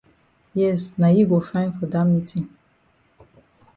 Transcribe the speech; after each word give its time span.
Yes 0.61 0.81
na 1.01 1.07
yi 1.15 1.23
go 1.29 1.39
fine 1.49 1.71
for 1.77 1.87
dat 1.93 2.07
meetin. 2.11 2.43